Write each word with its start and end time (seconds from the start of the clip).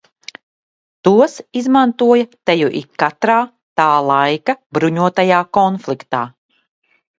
Tos 1.07 1.35
izmantoja 1.61 2.25
teju 2.51 2.71
ikkatrā 2.81 3.37
tā 3.81 3.87
laika 4.09 4.57
bruņotajā 4.79 5.45
konfliktā. 5.61 6.27